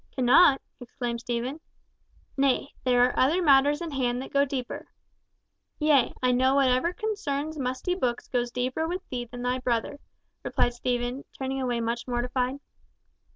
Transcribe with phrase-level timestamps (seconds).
[0.15, 1.59] "Cannot!" exclaimed Stephen.
[2.35, 4.87] "Nay, there are other matters in hand that go deeper."
[5.77, 9.99] "Yea, I know whatever concerns musty books goes deeper with thee than thy brother,"
[10.41, 12.59] replied Stephen, turning away much mortified.